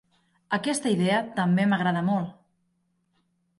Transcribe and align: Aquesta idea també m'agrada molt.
Aquesta 0.57 0.93
idea 0.93 1.19
també 1.41 1.67
m'agrada 1.75 2.03
molt. 2.11 2.35